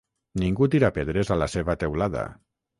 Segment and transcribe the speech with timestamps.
[0.43, 2.29] Ningú tira pedres a la seva teulada.